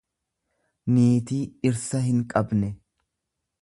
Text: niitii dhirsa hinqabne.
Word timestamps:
niitii 0.95 1.43
dhirsa 1.53 2.03
hinqabne. 2.09 2.75